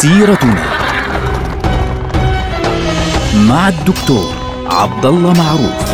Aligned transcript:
سيرتنا 0.00 0.64
مع 3.48 3.68
الدكتور 3.68 4.34
عبد 4.66 5.06
الله 5.06 5.32
معروف 5.32 5.90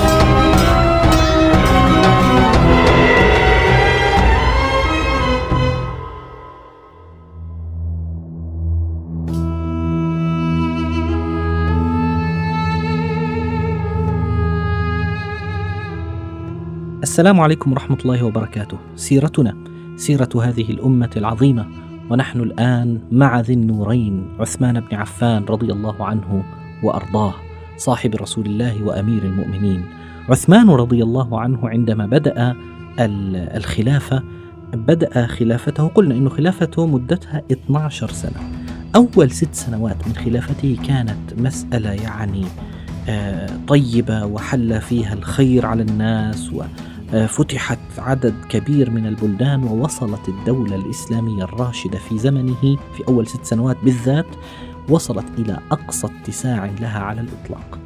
السلام 17.03 17.41
عليكم 17.41 17.73
ورحمة 17.73 17.99
الله 18.05 18.23
وبركاته. 18.23 18.79
سيرتنا 18.97 19.57
سيرة 19.97 20.29
هذه 20.43 20.71
الأمة 20.71 21.11
العظيمة 21.17 21.86
ونحن 22.11 22.41
الآن 22.41 22.99
مع 23.11 23.41
ذي 23.41 23.53
النورين 23.53 24.29
عثمان 24.41 24.81
بن 24.81 24.97
عفان 24.97 25.45
رضي 25.45 25.73
الله 25.73 26.05
عنه 26.05 26.45
وأرضاه 26.83 27.35
صاحب 27.77 28.15
رسول 28.15 28.47
الله 28.47 28.85
وأمير 28.85 29.23
المؤمنين. 29.23 29.85
عثمان 30.29 30.71
رضي 30.71 31.03
الله 31.03 31.41
عنه 31.41 31.69
عندما 31.69 32.07
بدأ 32.07 32.55
الخلافة 33.57 34.23
بدأ 34.75 35.27
خلافته 35.27 35.89
قلنا 35.89 36.15
أنه 36.15 36.31
خلافته 36.31 36.87
مدتها 36.87 37.43
12 37.53 38.11
سنة. 38.11 38.41
أول 38.95 39.31
ست 39.31 39.55
سنوات 39.55 40.09
من 40.09 40.15
خلافته 40.15 40.77
كانت 40.87 41.35
مسألة 41.39 41.91
يعني 41.91 42.45
آه، 43.09 43.51
طيبة 43.69 44.25
وحل 44.25 44.81
فيها 44.81 45.15
الخير 45.15 45.67
على 45.67 45.83
الناس 45.83 46.51
آه، 46.51 46.67
فتحت 47.11 47.79
عدد 47.99 48.35
كبير 48.49 48.91
من 48.91 49.07
البلدان 49.07 49.65
ووصلت 49.65 50.29
الدولة 50.29 50.77
الإسلامية 50.77 51.45
الراشدة 51.45 51.99
في 51.99 52.19
زمنه 52.19 52.77
في 52.97 53.09
أول 53.09 53.27
ست 53.27 53.45
سنوات 53.45 53.77
بالذات 53.85 54.27
وصلت 54.89 55.27
إلى 55.39 55.59
أقصى 55.71 56.07
اتساع 56.07 56.71
لها 56.81 57.01
على 57.01 57.21
الإطلاق. 57.21 57.79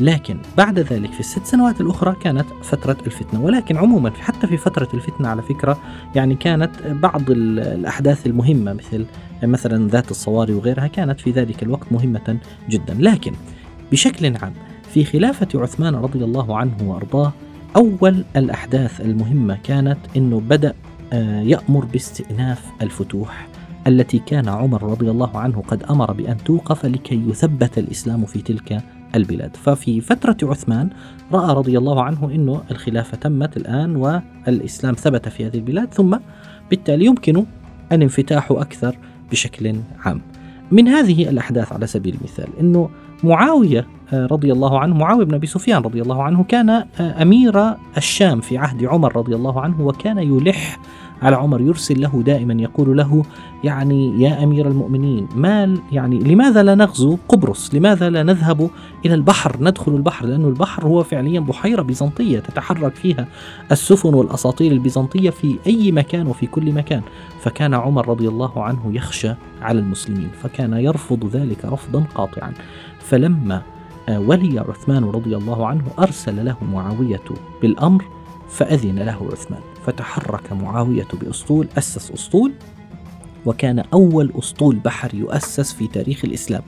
لكن 0.00 0.38
بعد 0.56 0.78
ذلك 0.78 1.12
في 1.12 1.20
الست 1.20 1.46
سنوات 1.46 1.80
الأخرى 1.80 2.16
كانت 2.20 2.46
فترة 2.62 2.96
الفتنة 3.06 3.40
ولكن 3.40 3.76
عموما 3.76 4.10
حتى 4.10 4.46
في 4.46 4.56
فترة 4.56 4.88
الفتنة 4.94 5.28
على 5.28 5.42
فكرة 5.42 5.78
يعني 6.14 6.34
كانت 6.34 6.70
بعض 6.86 7.30
الأحداث 7.30 8.26
المهمة 8.26 8.72
مثل 8.72 9.06
مثلا 9.42 9.88
ذات 9.88 10.10
الصواري 10.10 10.54
وغيرها 10.54 10.86
كانت 10.86 11.20
في 11.20 11.30
ذلك 11.30 11.62
الوقت 11.62 11.92
مهمة 11.92 12.38
جدا. 12.68 12.94
لكن 12.94 13.32
بشكل 13.92 14.36
عام 14.36 14.52
في 14.94 15.04
خلافة 15.04 15.48
عثمان 15.54 15.94
رضي 15.94 16.24
الله 16.24 16.56
عنه 16.56 16.76
وأرضاه 16.82 17.32
أول 17.76 18.24
الأحداث 18.36 19.00
المهمة 19.00 19.58
كانت 19.64 19.98
أنه 20.16 20.40
بدأ 20.40 20.74
آه، 21.12 21.40
يأمر 21.40 21.84
باستئناف 21.84 22.64
الفتوح 22.82 23.48
التي 23.86 24.18
كان 24.18 24.48
عمر 24.48 24.82
رضي 24.82 25.10
الله 25.10 25.38
عنه 25.38 25.62
قد 25.68 25.82
أمر 25.82 26.12
بأن 26.12 26.36
توقف 26.36 26.86
لكي 26.86 27.22
يثبت 27.28 27.78
الإسلام 27.78 28.24
في 28.24 28.42
تلك 28.42 28.82
البلاد. 29.14 29.56
ففي 29.56 30.00
فترة 30.00 30.36
عثمان 30.42 30.90
رأى 31.32 31.54
رضي 31.54 31.78
الله 31.78 32.02
عنه 32.02 32.30
أنه 32.34 32.62
الخلافة 32.70 33.16
تمت 33.16 33.56
الآن 33.56 33.96
والإسلام 33.96 34.94
ثبت 34.94 35.28
في 35.28 35.46
هذه 35.46 35.56
البلاد 35.56 35.94
ثم 35.94 36.16
بالتالي 36.70 37.04
يمكن 37.04 37.44
الانفتاح 37.92 38.50
أكثر 38.50 38.96
بشكل 39.30 39.76
عام. 40.04 40.20
من 40.70 40.88
هذه 40.88 41.28
الأحداث 41.28 41.72
على 41.72 41.86
سبيل 41.86 42.14
المثال 42.14 42.48
أنه 42.60 42.90
معاوية 43.24 43.86
آه، 44.12 44.26
رضي 44.26 44.52
الله 44.52 44.78
عنه 44.78 44.94
معاوية 44.94 45.24
بن 45.24 45.34
أبي 45.34 45.46
سفيان 45.46 45.82
رضي 45.82 46.02
الله 46.02 46.22
عنه 46.22 46.44
كان 46.44 46.70
آه، 46.70 47.22
أمير 47.22 47.74
الشام 47.96 48.40
في 48.40 48.58
عهد 48.58 48.84
عمر 48.84 49.16
رضي 49.16 49.34
الله 49.34 49.60
عنه 49.60 49.80
وكان 49.80 50.18
يلح 50.18 50.78
على 51.22 51.36
عمر 51.36 51.60
يرسل 51.60 52.00
له 52.00 52.22
دائما 52.26 52.62
يقول 52.62 52.96
له 52.96 53.22
يعني 53.64 54.22
يا 54.22 54.44
أمير 54.44 54.68
المؤمنين 54.68 55.28
ما 55.36 55.76
يعني 55.92 56.18
لماذا 56.18 56.62
لا 56.62 56.74
نغزو 56.74 57.16
قبرص؟ 57.28 57.74
لماذا 57.74 58.10
لا 58.10 58.22
نذهب 58.22 58.70
إلى 59.06 59.14
البحر 59.14 59.56
ندخل 59.60 59.94
البحر؟ 59.94 60.26
لأنه 60.26 60.48
البحر 60.48 60.86
هو 60.86 61.02
فعليا 61.02 61.40
بحيرة 61.40 61.82
بيزنطية 61.82 62.38
تتحرك 62.38 62.94
فيها 62.94 63.26
السفن 63.72 64.14
والاساطيل 64.14 64.72
البيزنطية 64.72 65.30
في 65.30 65.58
أي 65.66 65.92
مكان 65.92 66.26
وفي 66.26 66.46
كل 66.46 66.72
مكان، 66.72 67.02
فكان 67.40 67.74
عمر 67.74 68.08
رضي 68.08 68.28
الله 68.28 68.64
عنه 68.64 68.90
يخشى 68.94 69.34
على 69.62 69.78
المسلمين، 69.78 70.30
فكان 70.42 70.72
يرفض 70.72 71.26
ذلك 71.26 71.64
رفضا 71.64 72.04
قاطعا. 72.14 72.52
فلما 73.12 73.62
آه، 74.08 74.20
ولي 74.20 74.58
عثمان 74.58 75.04
رضي 75.04 75.36
الله 75.36 75.66
عنه 75.66 75.84
أرسل 75.98 76.44
له 76.44 76.56
معاوية 76.72 77.24
بالأمر 77.62 78.04
فأذن 78.48 78.98
له 78.98 79.28
عثمان. 79.32 79.60
فتحرك 79.86 80.52
معاوية 80.52 81.08
بأسطول 81.20 81.68
أسس 81.78 82.10
أسطول 82.10 82.52
وكان 83.46 83.78
أول 83.78 84.32
أسطول 84.38 84.76
بحر 84.76 85.14
يؤسس 85.14 85.72
في 85.72 85.86
تاريخ 85.86 86.24
الإسلام. 86.24 86.62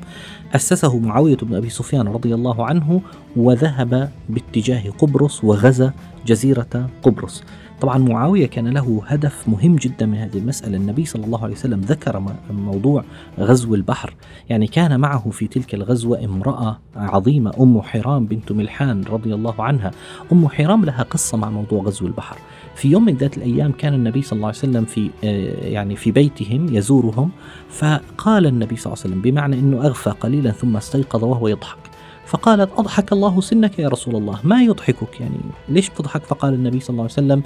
أسسه 0.54 0.98
معاوية 0.98 1.36
بن 1.36 1.54
أبي 1.54 1.70
سفيان 1.70 2.08
رضي 2.08 2.34
الله 2.34 2.66
عنه 2.66 3.00
وذهب 3.36 4.10
باتجاه 4.28 4.90
قبرص 4.90 5.44
وغزا 5.44 5.92
جزيرة 6.26 6.90
قبرص. 7.02 7.44
طبعا 7.80 7.98
معاوية 7.98 8.46
كان 8.46 8.68
له 8.68 9.02
هدف 9.06 9.48
مهم 9.48 9.76
جدا 9.76 10.06
من 10.06 10.18
هذه 10.18 10.38
المسألة. 10.38 10.76
النبي 10.76 11.04
صلى 11.04 11.24
الله 11.24 11.44
عليه 11.44 11.54
وسلم 11.54 11.80
ذكر 11.80 12.22
موضوع 12.50 13.04
غزو 13.38 13.74
البحر. 13.74 14.14
يعني 14.48 14.66
كان 14.66 15.00
معه 15.00 15.30
في 15.30 15.46
تلك 15.46 15.74
الغزوة 15.74 16.24
امرأة 16.24 16.78
عظيمة 16.96 17.52
أم 17.60 17.82
حرام 17.82 18.26
بنت 18.26 18.52
ملحان 18.52 19.04
رضي 19.04 19.34
الله 19.34 19.62
عنها. 19.62 19.90
أم 20.32 20.48
حرام 20.48 20.84
لها 20.84 21.02
قصة 21.02 21.38
مع 21.38 21.50
موضوع 21.50 21.82
غزو 21.82 22.06
البحر. 22.06 22.36
في 22.74 22.90
يوم 22.90 23.04
من 23.04 23.14
ذات 23.14 23.36
الأيام 23.36 23.72
كان 23.72 23.94
النبي 23.94 24.22
صلى 24.22 24.36
الله 24.36 24.48
عليه 24.48 24.58
وسلم 24.58 24.84
في 24.84 25.10
آه، 25.24 25.66
يعني 25.66 25.96
في 25.96 26.10
بيتهم 26.12 26.74
يزورهم 26.74 27.30
فقال 27.70 28.46
النبي 28.46 28.76
صلى 28.76 28.92
الله 28.92 29.04
عليه 29.04 29.14
وسلم 29.14 29.22
بمعنى 29.22 29.58
أنه 29.58 29.86
أغفى 29.86 30.10
قليلا 30.10 30.50
ثم 30.50 30.76
استيقظ 30.76 31.24
وهو 31.24 31.48
يضحك. 31.48 31.78
فقالت 32.26 32.70
أضحك 32.76 33.12
الله 33.12 33.40
سنك 33.40 33.78
يا 33.78 33.88
رسول 33.88 34.16
الله. 34.16 34.40
ما 34.44 34.62
يضحكك 34.62 35.20
يعني؟ 35.20 35.40
ليش 35.68 35.88
تضحك؟ 35.88 36.24
فقال 36.24 36.54
النبي 36.54 36.80
صلى 36.80 36.90
الله 36.90 37.02
عليه 37.02 37.12
وسلم 37.12 37.42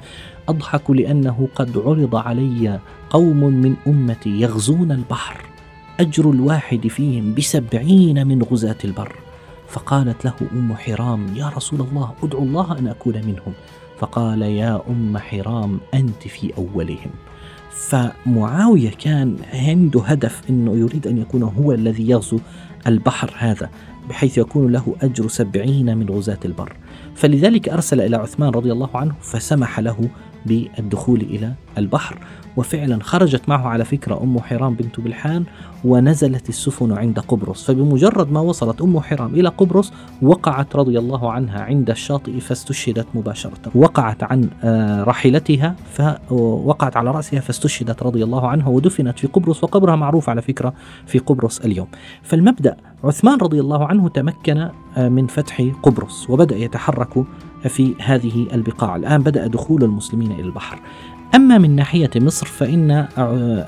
أضحك 0.49 0.89
لأنه 0.89 1.47
قد 1.55 1.77
عرض 1.77 2.15
علي 2.15 2.79
قوم 3.09 3.39
من 3.39 3.75
أمتي 3.87 4.29
يغزون 4.29 4.91
البحر 4.91 5.45
أجر 5.99 6.29
الواحد 6.29 6.87
فيهم 6.87 7.33
بسبعين 7.33 8.27
من 8.27 8.43
غزاة 8.43 8.77
البر. 8.85 9.15
فقالت 9.67 10.25
له 10.25 10.33
أم 10.51 10.73
حرام 10.73 11.35
يا 11.35 11.49
رسول 11.49 11.81
الله 11.81 12.13
أدعو 12.23 12.43
الله 12.43 12.79
أن 12.79 12.87
أكون 12.87 13.15
منهم. 13.15 13.53
فقال 13.99 14.41
يا 14.41 14.81
أم 14.89 15.17
حرام 15.17 15.79
أنت 15.93 16.27
في 16.27 16.53
أولهم. 16.57 17.11
فمعاوية 17.71 18.89
كان 18.89 19.35
عنده 19.53 20.01
هدف 20.01 20.41
أنه 20.49 20.75
يريد 20.75 21.07
أن 21.07 21.17
يكون 21.17 21.43
هو 21.43 21.71
الذي 21.71 22.09
يغزو 22.09 22.39
البحر 22.87 23.33
هذا. 23.37 23.69
بحيث 24.09 24.37
يكون 24.37 24.71
له 24.71 24.95
أجر 25.01 25.27
سبعين 25.27 25.97
من 25.97 26.09
غزاة 26.09 26.39
البر. 26.45 26.75
فلذلك 27.15 27.69
أرسل 27.69 28.01
إلى 28.01 28.15
عثمان 28.17 28.49
رضي 28.49 28.71
الله 28.71 28.89
عنه 28.97 29.15
فسمح 29.21 29.79
له 29.79 30.09
بالدخول 30.45 31.21
إلى 31.21 31.53
البحر. 31.77 32.17
وفعلا 32.57 33.03
خرجت 33.03 33.49
معه 33.49 33.67
على 33.67 33.85
فكرة 33.85 34.23
أم 34.23 34.39
حرام 34.39 34.73
بنت 34.73 34.99
بلحان 34.99 35.43
ونزلت 35.85 36.49
السفن 36.49 36.97
عند 36.97 37.19
قبرص. 37.19 37.65
فبمجرد 37.65 38.31
ما 38.31 38.39
وصلت 38.39 38.81
أم 38.81 38.99
حرام 38.99 39.33
إلى 39.33 39.49
قبرص 39.49 39.93
وقعت 40.21 40.75
رضي 40.75 40.99
الله 40.99 41.31
عنها 41.31 41.61
عند 41.61 41.89
الشاطئ 41.89 42.39
فاستشهدت 42.39 43.07
مباشرة. 43.15 43.71
وقعت 43.75 44.23
عن 44.23 44.49
آه، 44.63 45.03
راحلتها 45.03 45.75
فوقعت 45.93 46.97
على 46.97 47.11
رأسها 47.11 47.39
فاستشهدت 47.39 48.03
رضي 48.03 48.23
الله 48.23 48.47
عنها 48.47 48.69
ودفنت 48.69 49.19
في 49.19 49.27
قبرص 49.27 49.63
وقبرها 49.63 49.95
معروف 49.95 50.29
على 50.29 50.41
فكرة 50.41 50.73
في 51.05 51.19
قبرص 51.19 51.59
اليوم. 51.59 51.87
فالمبدأ 52.23 52.77
عثمان 53.03 53.37
رضي 53.37 53.59
الله 53.59 53.87
عنه 53.87 54.09
تمكن 54.09 54.69
آه، 54.97 55.09
من 55.09 55.27
فتح 55.27 55.61
قبرص 55.83 56.29
وبدأ 56.29 56.57
يتحرك 56.57 57.25
في 57.67 57.95
هذه 57.99 58.47
البقاع. 58.53 58.95
الآن 58.95 59.23
بدأ 59.23 59.47
دخول 59.47 59.83
المسلمين 59.83 60.31
إلى 60.31 60.41
البحر. 60.41 60.79
أما 61.35 61.57
من 61.57 61.75
ناحية 61.75 62.09
مصر 62.15 62.45
فإن 62.45 62.91
آه، 62.91 63.07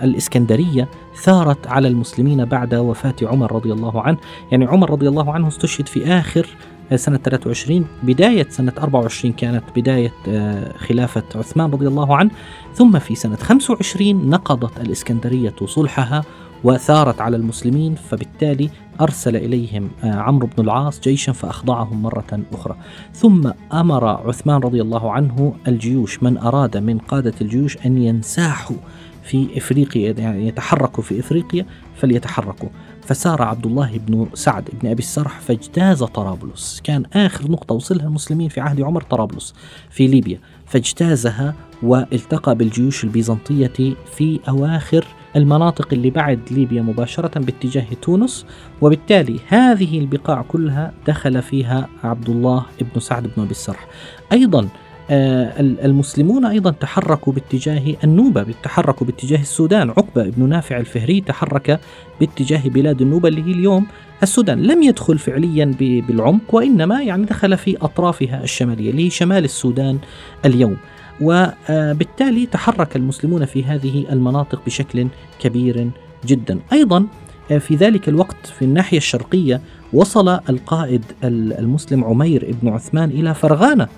الإسكندرية 0.03 0.89
ثارت 1.15 1.67
على 1.67 1.87
المسلمين 1.87 2.45
بعد 2.45 2.75
وفاة 2.75 3.15
عمر 3.23 3.51
رضي 3.51 3.71
الله 3.73 4.01
عنه. 4.01 4.17
يعني 4.51 4.65
عمر 4.65 4.89
رضي 4.89 5.07
الله 5.07 5.33
عنه 5.33 5.47
استشهد 5.47 5.87
في 5.87 6.07
آخر 6.07 6.47
آه، 6.91 6.95
سنة 6.95 7.17
23 7.17 7.85
بداية 8.03 8.47
سنة 8.49 8.73
24 8.77 9.33
كانت 9.33 9.63
بداية 9.75 10.13
آه، 10.27 10.77
خلافة 10.77 11.23
عثمان 11.35 11.71
رضي 11.71 11.87
الله 11.87 12.15
عنه. 12.15 12.31
ثم 12.73 12.99
في 12.99 13.15
سنة 13.15 13.35
25 13.35 14.29
نقضت 14.29 14.79
الإسكندرية 14.79 15.55
صلحها 15.65 16.23
وثارت 16.63 17.21
على 17.21 17.37
المسلمين 17.37 17.95
فبالتالي 17.95 18.69
أرسل 19.01 19.35
إليهم 19.35 19.89
آه، 20.03 20.13
عمرو 20.13 20.47
بن 20.47 20.63
العاص 20.63 20.99
جيشا 20.99 21.31
فأخضعهم 21.31 22.01
مرة 22.01 22.39
أخرى. 22.53 22.75
ثم 23.13 23.51
أمر 23.73 24.05
عثمان 24.05 24.61
رضي 24.61 24.81
الله 24.81 25.11
عنه 25.11 25.53
الجيوش 25.67 26.23
من 26.23 26.37
أراد 26.37 26.77
من 26.77 26.97
قادة 26.97 27.33
الجيوش 27.41 27.77
أن 27.85 27.97
ينساحوا 27.97 28.77
في 29.23 29.57
إفريقيا 29.57 30.11
يعني 30.11 30.47
يتحركوا 30.47 31.03
في 31.03 31.19
إفريقيا 31.19 31.65
فليتحركوا. 31.95 32.69
فسار 33.05 33.41
عبد 33.41 33.65
الله 33.65 33.97
بن 33.97 34.27
سعد 34.33 34.69
بن 34.81 34.89
أبي 34.89 34.99
السرح 34.99 35.39
فاجتاز 35.39 36.03
طرابلس. 36.03 36.81
كان 36.83 37.03
آخر 37.13 37.51
نقطة 37.51 37.75
وصلها 37.75 38.05
المسلمين 38.05 38.49
في 38.49 38.61
عهد 38.61 38.81
عمر 38.81 39.01
طرابلس 39.01 39.53
في 39.89 40.07
ليبيا. 40.07 40.39
فاجتازها 40.65 41.55
والتقى 41.83 42.55
بالجيوش 42.55 43.03
البيزنطية 43.03 43.95
في 44.15 44.39
أواخر 44.49 45.05
المناطق 45.35 45.87
اللي 45.93 46.09
بعد 46.09 46.39
ليبيا 46.51 46.81
مباشرة 46.81 47.39
باتجاه 47.39 47.85
تونس 48.01 48.45
وبالتالي 48.81 49.39
هذه 49.47 49.99
البقاع 49.99 50.41
كلها 50.41 50.93
دخل 51.07 51.41
فيها 51.41 51.89
عبد 52.03 52.29
الله 52.29 52.65
بن 52.81 52.99
سعد 52.99 53.23
بن 53.23 53.43
أبي 53.43 53.51
السرح. 53.51 53.87
أيضا 54.31 54.67
المسلمون 55.11 56.45
أيضا 56.45 56.71
تحركوا 56.71 57.33
باتجاه 57.33 57.95
النوبة 58.03 58.45
تحركوا 58.63 59.07
باتجاه 59.07 59.41
السودان. 59.41 59.89
عقبة 59.89 60.29
بن 60.29 60.49
نافع 60.49 60.77
الفهري 60.77 61.21
تحرك 61.21 61.79
باتجاه 62.19 62.69
بلاد 62.69 63.01
النوبة 63.01 63.29
اللي 63.29 63.43
هي 63.43 63.51
اليوم 63.51 63.87
السودان. 64.23 64.63
لم 64.63 64.83
يدخل 64.83 65.17
فعليا 65.17 65.75
بالعمق 65.79 66.55
وإنما 66.55 67.01
يعني 67.01 67.25
دخل 67.25 67.57
في 67.57 67.77
أطرافها 67.77 68.43
الشمالية 68.43 68.91
اللي 68.91 69.05
هي 69.05 69.09
شمال 69.09 69.43
السودان 69.43 69.99
اليوم. 70.45 70.77
وبالتالي 71.21 72.45
تحرك 72.45 72.95
المسلمون 72.95 73.45
في 73.45 73.63
هذه 73.63 74.05
المناطق 74.11 74.61
بشكل 74.65 75.07
كبير 75.39 75.89
جدا. 76.25 76.59
أيضا 76.73 77.07
آه، 77.51 77.57
في 77.57 77.75
ذلك 77.75 78.09
الوقت 78.09 78.45
في 78.45 78.65
الناحية 78.65 78.97
الشرقية 78.97 79.61
وصل 79.93 80.29
القائد 80.29 81.03
المسلم 81.23 82.03
عمير 82.03 82.55
بن 82.61 82.69
عثمان 82.69 83.09
إلى 83.09 83.33
فرغانة. 83.33 83.83
آه، 83.83 83.89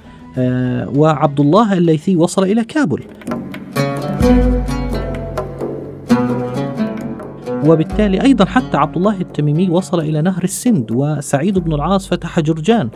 وعبد 0.96 1.40
الله 1.40 1.74
الليثي 1.74 2.16
وصل 2.16 2.44
إلى 2.44 2.64
كابل. 2.64 3.04
وبالتالي 7.66 8.22
أيضا 8.22 8.46
حتى 8.46 8.78
عبد 8.78 8.98
الله 8.98 9.22
التميمي 9.22 9.70
وصل 9.70 10.00
إلى 10.00 10.22
نهر 10.22 10.44
السند 10.44 10.92
وسعيد 10.92 11.60
بن 11.60 11.74
العاص 11.74 12.08
فتح 12.08 12.40
جرجان. 12.40 12.90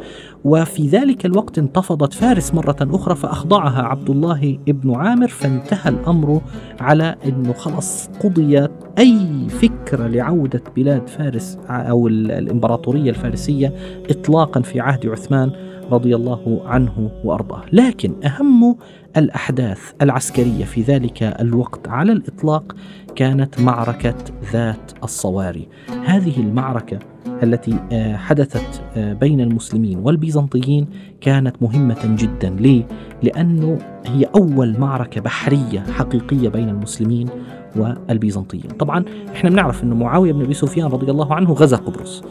وفي 0.44 0.88
ذلك 0.88 1.26
الوقت 1.26 1.58
انتفضت 1.58 2.14
فارس 2.14 2.54
مرة 2.54 2.76
أخرى 2.82 3.16
فأخضعها 3.16 3.82
عبد 3.82 4.10
الله 4.10 4.58
بن 4.68 4.96
عامر 4.96 5.28
فانتهى 5.28 5.90
الأمر 5.90 6.42
على 6.80 7.16
أنه 7.26 7.54
خلص 7.54 8.10
قضيت 8.24 8.72
أي 9.00 9.50
فكرة 9.50 10.08
لعودة 10.08 10.64
بلاد 10.76 11.08
فارس 11.08 11.58
أو 11.70 12.08
الإمبراطورية 12.08 13.10
الفارسية 13.10 13.74
إطلاقا 14.10 14.62
في 14.62 14.80
عهد 14.80 15.08
عثمان. 15.08 15.52
رضي 15.92 16.16
الله 16.16 16.62
عنه 16.66 17.12
وأرضاه، 17.24 17.62
لكن 17.74 18.14
أهم 18.26 18.76
الأحداث 19.18 19.80
العسكرية 20.02 20.66
في 20.66 20.82
ذلك 20.82 21.24
الوقت 21.24 21.88
على 21.88 22.12
الإطلاق 22.12 22.76
كانت 23.16 23.60
معركة 23.62 24.16
ذات 24.54 24.92
الصواري. 25.04 25.68
هذه 26.06 26.40
المعركة 26.40 27.00
التي 27.44 27.80
آه، 27.92 28.16
حدثت 28.16 28.82
آه، 28.96 29.14
بين 29.14 29.42
المسلمين 29.42 30.00
والبيزنطيين 30.00 30.88
كانت 31.22 31.56
مهمة 31.62 32.16
جدا، 32.20 32.50
ليه؟ 32.50 32.88
لأنه 33.24 33.78
هي 34.06 34.26
أول 34.36 34.80
معركة 34.80 35.22
بحرية 35.22 35.80
حقيقية 35.80 36.50
بين 36.50 36.70
المسلمين 36.70 37.30
والبيزنطيين. 37.76 38.72
طبعا 38.80 39.06
إحنا 39.36 39.50
بنعرف 39.50 39.84
إنه 39.84 39.96
معاوية 39.96 40.34
بن 40.34 40.42
أبي 40.42 40.54
سفيان 40.54 40.88
رضي 40.88 41.12
الله 41.12 41.34
عنه 41.34 41.54
غزا 41.54 41.78
قبرص 41.78 42.24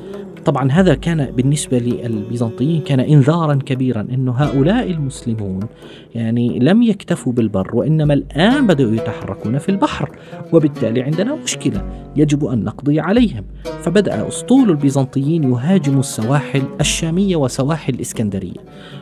طبعا 0.46 0.72
هذا 0.72 0.94
كان 0.94 1.30
بالنسبة 1.30 1.78
للبيزنطيين 1.78 2.80
كان 2.80 3.00
إنذارا 3.00 3.54
كبيرا 3.54 4.00
أن 4.00 4.28
هؤلاء 4.28 4.90
المسلمون 4.90 5.60
يعني 6.14 6.58
لم 6.58 6.82
يكتفوا 6.82 7.32
بالبر 7.32 7.76
وإنما 7.76 8.14
الآن 8.14 8.66
بدأوا 8.66 8.94
يتحركون 8.94 9.58
في 9.58 9.68
البحر 9.68 10.10
وبالتالي 10.52 11.02
عندنا 11.02 11.34
مشكلة 11.34 11.84
يجب 12.16 12.44
أن 12.44 12.64
نقضي 12.64 13.00
عليهم. 13.00 13.44
فبدأ 13.82 14.28
أسطول 14.28 14.70
البيزنطيين 14.70 15.44
يهاجم 15.44 15.98
السواحل 15.98 16.62
الشامية 16.80 17.36
وسواحل 17.36 17.94
الإسكندرية. 17.94 18.60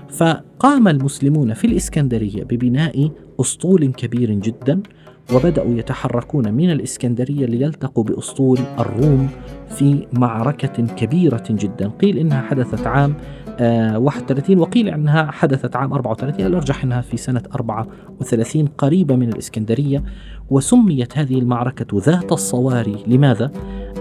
فقام 0.08 0.88
المسلمون 0.88 1.54
في 1.54 1.66
الإسكندرية 1.66 2.44
ببناء 2.44 3.10
أسطول 3.40 3.92
كبير 3.92 4.30
جدا 4.30 4.82
وبدأوا 5.32 5.74
يتحركون 5.74 6.54
من 6.54 6.70
الإسكندرية 6.70 7.46
ليلتقوا 7.46 8.04
بأسطول 8.04 8.58
الروم 8.78 9.28
في 9.68 10.06
معركة 10.12 10.86
كبيرة 10.86 11.44
جدا. 11.50 11.88
قيل 11.88 12.18
إنها 12.18 12.42
حدثت 12.42 12.86
عام 12.86 13.14
31 13.60 14.56
آه، 14.58 14.60
وقيل 14.60 14.88
إنها 14.88 15.30
حدثت 15.30 15.76
عام 15.76 15.92
34 15.92 16.46
الارجح 16.46 16.84
إنها 16.84 17.00
في 17.00 17.16
سنة 17.16 17.42
34 17.54 18.66
قريبة 18.66 19.16
من 19.16 19.28
الإسكندرية؟ 19.28 20.04
وسميت 20.50 21.18
هذه 21.18 21.38
المعركة 21.38 22.00
ذات 22.00 22.32
الصواري. 22.32 22.96
لماذا؟ 23.06 23.50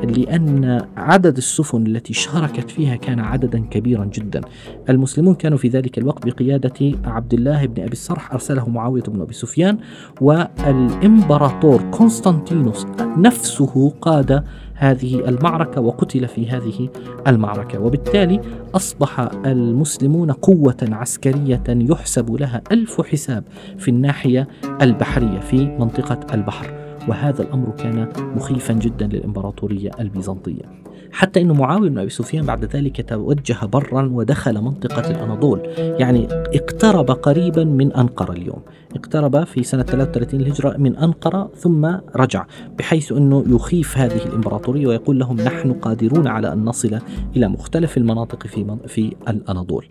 لأن 0.03 0.85
عدد 0.97 1.37
السفن 1.37 1.87
التي 1.87 2.13
شاركت 2.13 2.71
فيها 2.71 2.95
كان 2.95 3.19
عددا 3.19 3.59
كبيرا 3.59 4.05
جدا. 4.05 4.41
المسلمون 4.89 5.35
كانوا 5.35 5.57
في 5.57 5.67
ذلك 5.67 5.97
الوقت 5.97 6.25
بقيادة 6.25 6.91
عبد 7.05 7.33
الله 7.33 7.65
بن 7.65 7.83
أبي 7.83 7.91
السرح 7.91 8.33
أرسله 8.33 8.69
معاوية 8.69 9.03
بن 9.03 9.21
أبي 9.21 9.33
سفيان 9.33 9.77
والإمبراطور 10.21 11.81
قسطنطينوس 11.81 12.85
نفسه 13.17 13.89
قاد 14.01 14.43
هذه 14.75 15.29
المعركة 15.29 15.81
وقتل 15.81 16.27
في 16.27 16.49
هذه 16.49 16.89
المعركة. 17.27 17.79
وبالتالي 17.79 18.41
أصبح 18.75 19.19
المسلمون 19.45 20.31
قوة 20.31 20.77
عسكرية 20.81 21.63
يحسب 21.67 22.31
لها 22.31 22.61
ألف 22.71 23.01
حساب 23.01 23.43
في 23.77 23.87
الناحية 23.87 24.47
البحرية 24.81 25.39
في 25.39 25.65
منطقة 25.65 26.33
البحر. 26.33 26.82
وهذا 27.07 27.41
الأمر 27.41 27.69
كان 27.69 28.09
مخيفا 28.35 28.73
جدا 28.73 29.07
للإمبراطورية 29.07 29.91
البيزنطية. 29.99 30.83
حتى 31.11 31.41
أن 31.41 31.51
معاوية 31.51 31.89
بن 31.89 31.97
أبي 31.97 32.09
سفيان 32.09 32.45
بعد 32.45 32.65
ذلك 32.65 33.09
توجه 33.09 33.65
برا 33.65 34.09
ودخل 34.11 34.61
منطقة 34.61 35.11
الأناضول. 35.11 35.61
يعني 35.77 36.27
اقترب 36.31 37.11
قريبا 37.11 37.63
من 37.63 37.93
أنقرة 37.93 38.31
اليوم. 38.31 38.61
اقترب 38.95 39.43
في 39.43 39.63
سنة 39.63 39.83
33 39.83 40.41
الهجرة 40.41 40.77
من 40.77 40.95
أنقرة 40.95 41.51
ثم 41.55 41.85
رجع 42.15 42.45
بحيث 42.79 43.11
أنه 43.11 43.43
يخيف 43.47 43.97
هذه 43.97 44.25
الإمبراطورية 44.25 44.87
ويقول 44.87 45.19
لهم 45.19 45.41
نحن 45.41 45.73
قادرون 45.73 46.27
على 46.27 46.53
أن 46.53 46.65
نصل 46.65 46.99
إلى 47.35 47.47
مختلف 47.47 47.97
المناطق 47.97 48.47
في, 48.47 48.77
في 48.87 49.15
الأناضول. 49.29 49.85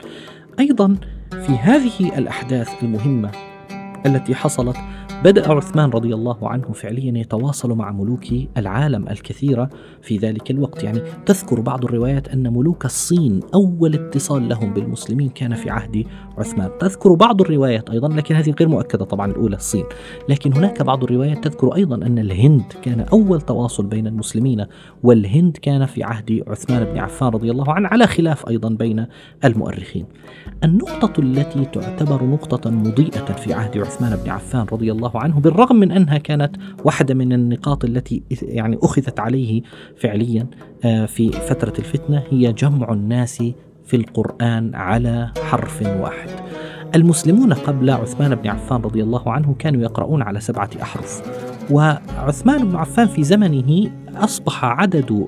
أيضا 0.61 0.97
في 1.31 1.53
هذه 1.53 2.19
الأحداث 2.19 2.69
المهمة 2.83 3.31
التي 4.07 4.35
حصلت 4.35 4.77
بدأ 5.25 5.53
عثمان 5.53 5.91
رضي 5.91 6.15
الله 6.15 6.49
عنه 6.49 6.73
فعليا 6.73 7.19
يتواصل 7.19 7.73
مع 7.73 7.93
ملوك 7.93 8.25
العالم 8.57 9.09
الكثيرة 9.09 9.71
في 10.03 10.17
ذلك 10.17 10.51
الوقت. 10.51 10.85
يعني 10.85 11.03
تذكر 11.27 11.61
بعض 11.61 11.85
الروايات 11.85 12.29
أن 12.29 12.53
ملوك 12.53 12.85
الصين 12.85 13.41
أول 13.55 13.95
اتصال 13.95 14.49
لهم 14.49 14.75
بالمسلمين 14.75 15.29
كان 15.29 15.55
في 15.55 15.71
عهد 15.71 16.05
عثمان. 16.39 16.71
تذكر 16.81 17.15
بعض 17.15 17.41
الروايات 17.41 17.91
أيضا 17.91 18.09
لكن 18.09 18.35
هذه 18.35 18.55
غير 18.61 18.69
مؤكدة 18.69 19.05
طبعا 19.05 19.31
الأولى 19.31 19.57
الصين. 19.57 19.85
لكن 20.29 20.53
هناك 20.53 20.83
بعض 20.83 21.05
الروايات 21.05 21.45
تذكر 21.45 21.75
أيضا 21.75 21.97
أن 21.97 22.19
الهند 22.19 22.73
كان 22.83 23.01
أول 23.01 23.41
تواصل 23.41 23.87
بين 23.87 24.07
المسلمين 24.07 24.67
والهند 25.03 25.57
كان 25.57 25.87
في 25.87 26.03
عهد 26.03 26.45
عثمان 26.49 26.85
بن 26.85 26.99
عفان 26.99 27.29
رضي 27.29 27.51
الله 27.51 27.73
عنه 27.73 27.89
على 27.89 28.07
خلاف 28.07 28.49
أيضا 28.49 28.69
بين 28.69 29.07
المؤرخين. 29.45 30.07
النقطة 30.65 31.21
التي 31.21 31.65
تعتبر 31.65 32.25
نقطة 32.25 32.71
مضيئة 32.71 33.33
في 33.33 33.53
عهد 33.55 33.79
عثمان 33.79 34.17
بن 34.25 34.31
عفان 34.31 34.67
رضي 34.73 34.93
الله 34.93 35.12
عنه 35.21 35.41
بالرغم 35.41 35.77
من 35.77 35.93
أنها 35.93 36.19
كانت 36.19 36.57
واحدة 36.85 37.15
من 37.15 37.33
النقاط 37.33 37.85
التي 37.85 38.23
يعني 38.43 38.79
أخذت 38.83 39.21
عليه 39.21 39.63
فعليا 39.97 40.47
آه، 40.85 41.07
في 41.07 41.33
فترة 41.33 41.73
الفتنة 41.79 42.23
هي 42.31 42.53
جمع 42.53 42.93
الناس 42.93 43.43
في 43.85 43.97
القرآن 43.97 44.75
على 44.75 45.33
حرف 45.43 45.83
واحد. 46.01 46.31
المسلمون 46.95 47.53
قبل 47.53 47.91
عثمان 47.91 48.35
بن 48.35 48.49
عفان 48.49 48.81
رضي 48.81 49.03
الله 49.03 49.33
عنه 49.33 49.55
كانوا 49.59 49.83
يقرؤون 49.83 50.23
على 50.23 50.41
سبعة 50.41 50.71
أحرف. 50.83 51.23
وعثمان 51.73 52.69
بن 52.69 52.77
عفان 52.77 53.07
في 53.07 53.25
زمنه 53.25 53.91
أصبح 54.17 54.65
عدد 54.65 55.27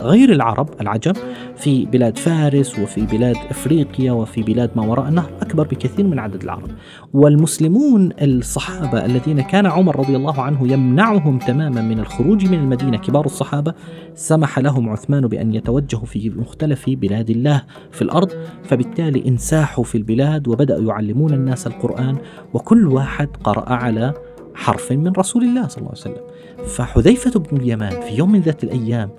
غير 0.00 0.32
العرب 0.32 0.68
العجم 0.80 1.12
في 1.56 1.86
بلاد 1.86 2.18
فارس 2.18 2.78
وفي 2.78 3.06
بلاد 3.06 3.36
أفريقيا 3.50 4.12
وفي 4.12 4.42
بلاد 4.42 4.70
ما 4.76 4.82
وراء 4.86 5.08
النهر 5.08 5.30
أكبر 5.42 5.66
بكثير 5.66 6.06
من 6.06 6.18
عدد 6.18 6.42
العرب. 6.42 6.70
والمسلمون 7.12 8.12
الصحابة 8.22 9.04
الذين 9.04 9.40
كان 9.40 9.66
عمر 9.66 9.98
رضي 9.98 10.16
الله 10.16 10.42
عنه 10.42 10.72
يمنعهم 10.72 11.38
تماما 11.38 11.82
من 11.82 11.98
الخروج 12.00 12.46
من 12.46 12.58
المدينة 12.58 12.96
كبار 12.98 13.26
الصحابة 13.26 13.74
سمح 14.14 14.58
لهم 14.58 14.88
عثمان 14.88 15.26
بأن 15.26 15.54
يتوجهوا 15.54 16.04
في 16.04 16.30
مختلف 16.36 16.84
بلاد 16.90 17.30
الله 17.30 17.62
في 17.90 18.02
الأرض 18.02 18.32
فبالتالي 18.64 19.28
انساحوا 19.28 19.84
في 19.84 19.98
البلاد 19.98 20.48
وبدأوا 20.48 20.88
يعلمون 20.88 21.32
الناس 21.32 21.66
القرآن 21.66 22.16
وكل 22.54 22.86
واحد 22.86 23.28
قرأ 23.44 23.72
على 23.72 24.14
حرف 24.54 24.92
من 24.92 25.12
رسول 25.12 25.42
الله 25.42 25.68
صلى 25.68 25.78
الله 25.78 25.90
عليه 25.90 26.00
وسلم. 26.00 26.24
فحذيفة 26.66 27.40
بن 27.40 27.56
اليمان 27.56 28.00
في 28.00 28.14
يوم 28.14 28.32
من 28.32 28.40
ذات 28.40 28.64
الأيام 28.64 29.10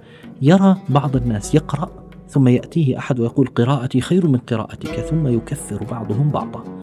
يرى 0.41 0.77
بعض 0.89 1.15
الناس 1.15 1.55
يقرأ 1.55 1.89
ثم 2.29 2.47
يأتيه 2.47 2.97
أحد 2.97 3.19
ويقول 3.19 3.47
قراءتي 3.47 4.01
خير 4.01 4.27
من 4.27 4.37
قراءتك 4.37 4.89
ثم 4.89 5.27
يكفر 5.27 5.83
بعضهم 5.83 6.31
بعضا. 6.31 6.74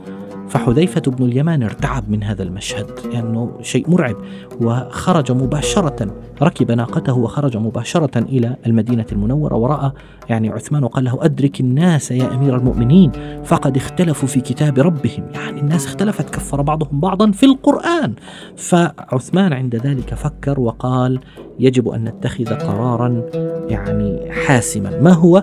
فحذيفة 0.52 1.00
بن 1.00 1.24
اليمان 1.24 1.62
ارتعب 1.62 2.10
من 2.10 2.22
هذا 2.22 2.42
المشهد 2.42 2.90
لأنه 3.04 3.50
يعني 3.50 3.64
شيء 3.64 3.90
مرعب 3.90 4.16
وخرج 4.60 5.32
مباشرة 5.32 6.14
ركب 6.42 6.70
ناقته 6.70 7.18
وخرج 7.18 7.56
مباشرة 7.56 8.18
إلى 8.18 8.56
المدينة 8.66 9.06
المنورة 9.12 9.54
ورأى 9.54 9.92
يعني 10.28 10.50
عثمان 10.50 10.84
وقال 10.84 11.04
له 11.04 11.18
أدرك 11.24 11.60
الناس 11.60 12.10
يا 12.10 12.34
أمير 12.34 12.56
المؤمنين 12.56 13.12
فقد 13.44 13.76
اختلفوا 13.76 14.28
في 14.28 14.40
كتاب 14.40 14.78
ربهم. 14.78 15.26
يعني 15.34 15.60
الناس 15.60 15.86
اختلفت 15.86 16.30
كفر 16.30 16.62
بعضهم 16.62 17.00
بعضا 17.00 17.30
في 17.30 17.46
القرآن. 17.46 18.14
فعثمان 18.56 19.52
عند 19.52 19.76
ذلك 19.76 20.14
فكر 20.14 20.60
وقال 20.60 21.20
يجب 21.58 21.88
أن 21.88 22.04
نتخذ 22.04 22.44
قرارا 22.44 23.22
يعني 23.68 24.32
حاسما. 24.32 25.00
ما 25.00 25.12
هو؟ 25.12 25.42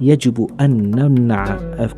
يجب 0.00 0.50
أن 0.60 0.90
نمنع 0.90 1.44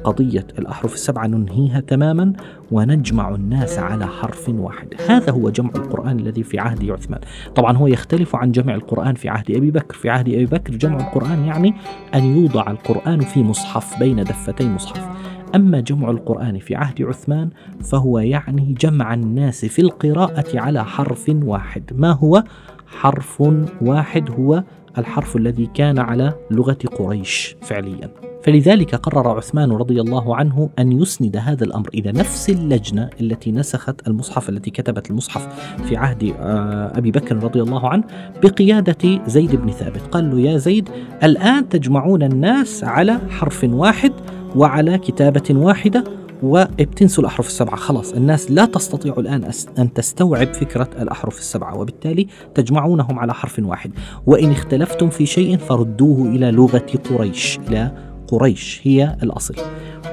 قضية 0.04 0.46
الأحرف 0.58 0.94
السبعة 0.94 1.26
ننهيها 1.26 1.80
تماما 1.80 2.32
ونجمع 2.70 3.34
الناس 3.34 3.78
على 3.78 4.06
حرف 4.06 4.48
واحد. 4.48 4.94
هذا 5.08 5.32
هو 5.32 5.50
جمع 5.50 5.70
القرآن 5.76 6.18
الذي 6.18 6.42
في 6.42 6.58
عهد 6.58 6.90
عثمان. 6.90 7.20
طبعا 7.54 7.76
هو 7.76 7.86
يختلف 7.86 8.36
عن 8.36 8.52
جمع 8.52 8.74
القرآن 8.74 9.14
في 9.14 9.28
عهد 9.28 9.50
أبي 9.50 9.70
بكر. 9.70 9.94
في 9.94 10.10
عهد 10.10 10.28
أبي 10.28 10.46
بكر 10.46 10.74
جمع 10.74 10.96
القرآن 10.96 11.44
يعني 11.44 11.74
أن 12.14 12.24
يوضع 12.24 12.70
القرآن 12.70 13.20
في 13.20 13.42
مصحف 13.42 13.98
بين 13.98 14.24
دفتي 14.24 14.68
مصحف. 14.68 15.08
أما 15.54 15.80
جمع 15.80 16.10
القرآن 16.10 16.58
في 16.58 16.74
عهد 16.74 17.02
عثمان 17.02 17.50
فهو 17.80 18.18
يعني 18.18 18.74
جمع 18.80 19.14
الناس 19.14 19.64
في 19.64 19.82
القراءة 19.82 20.60
على 20.60 20.84
حرف 20.84 21.32
واحد. 21.42 21.82
ما 21.94 22.12
هو؟ 22.12 22.44
حرف 22.86 23.42
واحد 23.80 24.30
هو 24.30 24.62
الحرف 24.98 25.36
الذي 25.36 25.66
كان 25.74 25.98
على 25.98 26.32
لغة 26.50 26.78
قريش 26.98 27.56
فعليا. 27.62 28.10
فلذلك 28.42 28.94
قرر 28.94 29.28
عثمان 29.28 29.72
رضي 29.72 30.00
الله 30.00 30.36
عنه 30.36 30.70
أن 30.78 30.92
يسند 30.92 31.36
هذا 31.36 31.64
الأمر 31.64 31.88
إلى 31.94 32.12
نفس 32.12 32.50
اللجنة 32.50 33.10
التي 33.20 33.52
نسخت 33.52 34.08
المصحف 34.08 34.48
التي 34.48 34.70
كتبت 34.70 35.10
المصحف 35.10 35.48
في 35.84 35.96
عهد 35.96 36.34
آه، 36.40 36.98
أبي 36.98 37.10
بكر 37.10 37.36
رضي 37.36 37.62
الله 37.62 37.88
عنه 37.88 38.04
بقيادة 38.42 39.26
زيد 39.26 39.56
بن 39.56 39.70
ثابت. 39.70 40.00
قال 40.00 40.30
له 40.30 40.40
يا 40.40 40.56
زيد 40.56 40.88
الآن 41.24 41.68
تجمعون 41.68 42.22
الناس 42.22 42.84
على 42.84 43.20
حرف 43.30 43.64
واحد 43.64 44.12
وعلى 44.56 44.98
كتابة 44.98 45.44
واحدة 45.50 46.04
وبتنسوا 46.42 47.24
الأحرف 47.24 47.46
السبعة. 47.46 47.76
خلاص 47.76 48.12
الناس 48.12 48.50
لا 48.50 48.64
تستطيع 48.64 49.14
الآن 49.18 49.50
أن 49.78 49.92
تستوعب 49.92 50.54
فكرة 50.54 50.90
الأحرف 50.98 51.38
السبعة 51.38 51.78
وبالتالي 51.78 52.26
تجمعونهم 52.54 53.18
على 53.18 53.34
حرف 53.34 53.58
واحد. 53.58 53.90
وإن 54.26 54.50
اختلفتم 54.50 55.10
في 55.10 55.26
شيء 55.26 55.56
فردوه 55.56 56.28
إلى 56.28 56.50
لغة 56.50 56.86
قريش 57.10 57.58
إلى 57.68 57.92
قريش 58.28 58.80
هي 58.84 59.16
الأصل. 59.22 59.54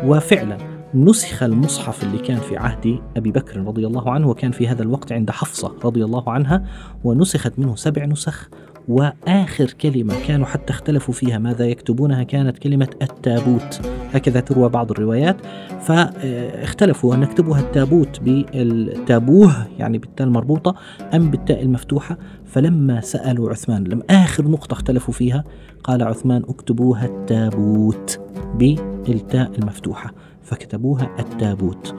وفعلا 0.06 0.58
نسخ 0.96 1.44
المصحف 1.44 2.04
اللي 2.04 2.18
كان 2.18 2.38
في 2.38 2.58
عهد 2.58 3.00
أبي 3.18 3.32
بكر 3.32 3.58
رضي 3.58 3.88
الله 3.88 4.12
عنه 4.12 4.30
وكان 4.30 4.52
في 4.52 4.68
هذا 4.68 4.82
الوقت 4.82 5.12
عند 5.12 5.32
حفصة 5.32 5.76
رضي 5.84 6.04
الله 6.04 6.30
عنها 6.30 6.66
ونسخت 7.04 7.60
منه 7.60 7.76
سبع 7.76 8.06
نسخ 8.06 8.50
وآخر 8.88 9.72
كلمة 9.82 10.14
كانوا 10.28 10.46
حتى 10.46 10.74
اختلفوا 10.74 11.14
فيها 11.14 11.38
ماذا 11.38 11.66
يكتبونها 11.66 12.24
كانت 12.24 12.58
كلمة 12.58 12.88
التابوت. 13.02 13.82
هكذا 14.14 14.40
تروى 14.40 14.70
بعض 14.70 14.92
الروايات. 14.92 15.38
فاختلفوا 15.82 17.16
أن 17.16 17.20
نكتبها 17.20 17.60
التابوت 17.60 18.20
بالتابوه 18.20 19.68
يعني 19.80 19.98
بالتاء 19.98 20.28
المربوطة 20.28 20.76
أم 21.14 21.32
بالتاء 21.32 21.62
المفتوحة. 21.62 22.18
فلما 22.46 23.02
سألوا 23.02 23.50
عثمان 23.50 23.84
لم 23.84 24.02
آخر 24.10 24.48
نقطة 24.48 24.74
اختلفوا 24.74 25.14
فيها 25.14 25.44
قال 25.84 26.04
عثمان 26.04 26.44
اكتبوها 26.50 27.06
التابوت 27.06 28.20
بالتاء 28.56 29.52
المفتوحة. 29.60 30.14
فكتبوها 30.44 31.16
التابوت. 31.20 31.96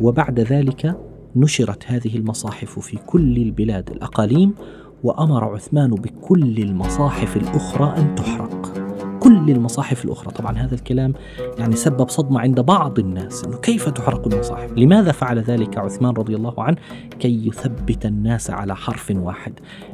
وبعد 0.00 0.40
ذلك 0.40 0.96
نشرت 1.36 1.84
هذه 1.86 2.16
المصاحف 2.16 2.78
في 2.78 2.96
كل 3.06 3.36
البلاد 3.36 3.90
الأقاليم 3.90 4.54
وأمر 5.02 5.44
عثمان 5.44 5.90
بكل 5.90 6.58
المصاحف 6.58 7.36
الأخرى 7.36 7.94
أن 7.96 8.14
تحرق. 8.14 8.72
كل 9.20 9.50
المصاحف 9.50 10.04
الأخرى. 10.04 10.32
طبعا 10.32 10.58
هذا 10.58 10.74
الكلام 10.74 11.14
يعني 11.58 11.76
سبب 11.76 12.08
صدمة 12.08 12.40
عند 12.40 12.60
بعض 12.60 12.98
الناس 12.98 13.44
أنه 13.44 13.56
كيف 13.56 13.88
تحرق 13.88 14.34
المصاحف؟ 14.34 14.72
لماذا 14.76 15.12
فعل 15.12 15.38
ذلك 15.38 15.78
عثمان 15.78 16.12
رضي 16.12 16.36
الله 16.36 16.62
عنه؟ 16.62 16.76
كي 17.20 17.46
يثبت 17.48 18.06
الناس 18.06 18.50
على 18.50 18.76
حرف 18.76 19.12
واحد. 19.16 19.52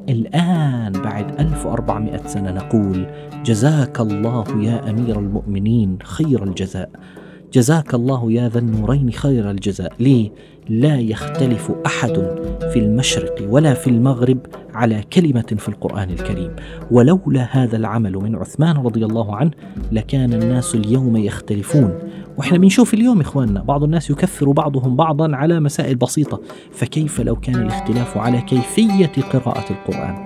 الآن 0.09 0.93
بعد 0.93 1.41
1400 1.41 2.27
سنة 2.27 2.53
نقول 2.53 3.07
جزاك 3.45 4.01
الله 4.01 4.45
يا 4.63 4.91
أمير 4.91 5.19
المؤمنين 5.19 5.99
خير 6.03 6.45
الجزاء. 6.45 6.91
جزاك 7.53 7.95
الله 7.95 8.33
يا 8.33 8.49
ذا 8.49 8.59
النورين 8.59 9.11
خير 9.11 9.51
الجزاء. 9.51 9.93
ليه 10.01 10.31
لا 10.69 11.01
يختلف 11.01 11.73
أحد 11.87 12.11
في 12.73 12.79
المشرق 12.79 13.35
ولا 13.49 13.75
في 13.75 13.91
المغرب 13.91 14.39
على 14.75 15.03
كلمة 15.13 15.55
في 15.59 15.69
القرآن 15.69 16.11
الكريم. 16.11 16.57
ولولا 16.91 17.49
هذا 17.51 17.77
العمل 17.77 18.13
من 18.13 18.37
عثمان 18.37 18.77
رضي 18.77 19.05
الله 19.05 19.37
عنه 19.37 19.51
لكان 19.93 20.33
الناس 20.33 20.75
اليوم 20.75 21.17
يختلفون. 21.17 21.99
وإحنا 22.39 22.59
بنشوف 22.59 22.95
اليوم 22.95 23.21
إخواننا 23.21 23.63
بعض 23.63 23.85
الناس 23.85 24.11
يكفر 24.11 24.51
بعضهم 24.51 24.97
بعضا 24.97 25.37
على 25.37 25.61
مسائل 25.61 25.95
بسيطة. 25.95 26.41
فكيف 26.73 27.21
لو 27.21 27.37
كان 27.37 27.55
الاختلاف 27.55 28.19
على 28.19 28.41
كيفية 28.41 29.13
قراءة 29.33 29.73
القرآن؟ 29.73 30.25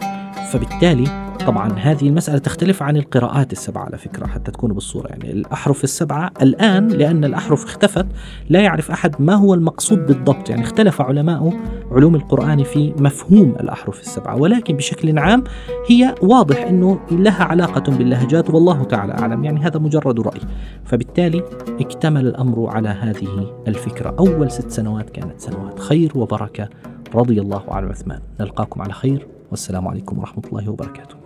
فبالتالي 0.52 1.25
طبعا 1.46 1.72
هذه 1.72 2.08
المسألة 2.08 2.38
تختلف 2.38 2.82
عن 2.82 2.96
القراءات 2.96 3.52
السبعة 3.52 3.84
على 3.84 3.98
فكرة 3.98 4.26
حتى 4.26 4.50
تكونوا 4.50 4.74
بالصورة. 4.74 5.08
يعني 5.08 5.30
الأحرف 5.32 5.84
السبعة 5.84 6.30
الآن 6.42 6.88
لأن 6.88 7.24
الأحرف 7.24 7.64
اختفت 7.64 8.06
لا 8.50 8.60
يعرف 8.60 8.90
أحد 8.90 9.14
ما 9.18 9.34
هو 9.34 9.54
المقصود 9.54 10.06
بالضبط. 10.06 10.50
يعني 10.50 10.62
اختلف 10.62 11.00
علماء 11.00 11.52
علوم 11.90 12.14
القرآن 12.14 12.62
في 12.62 12.94
مفهوم 12.98 13.54
الأحرف 13.60 14.00
السبعة 14.00 14.36
ولكن 14.36 14.76
بشكل 14.76 15.18
عام 15.18 15.44
هي 15.88 16.14
واضح 16.22 16.62
أنه 16.62 17.00
لها 17.10 17.44
علاقة 17.44 17.92
باللهجات 17.92 18.50
والله 18.50 18.84
تعالى 18.84 19.12
أعلم. 19.12 19.44
يعني 19.44 19.60
هذا 19.60 19.78
مجرد 19.78 20.20
رأي. 20.20 20.40
فبالتالي 20.84 21.42
اكتمل 21.80 22.26
الأمر 22.26 22.66
على 22.68 22.88
هذه 22.88 23.54
الفكرة. 23.68 24.14
أول 24.18 24.50
ست 24.50 24.70
سنوات 24.70 25.10
كانت 25.10 25.40
سنوات 25.40 25.78
خير 25.78 26.12
وبركة. 26.14 26.68
رضي 27.14 27.40
الله 27.40 27.62
عن 27.68 27.88
عثمان. 27.88 28.20
نلقاكم 28.40 28.82
على 28.82 28.92
خير. 28.92 29.26
والسلام 29.50 29.88
عليكم 29.88 30.18
ورحمة 30.18 30.42
الله 30.52 30.70
وبركاته. 30.70 31.25